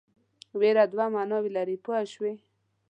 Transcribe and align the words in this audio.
وېره 0.59 0.83
دوه 0.91 1.05
معناوې 1.15 1.49
لري 1.57 1.77
پوه 1.83 1.99
شوې!. 2.13 2.33